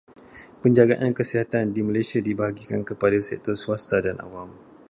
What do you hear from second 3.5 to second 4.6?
swasta dan awam.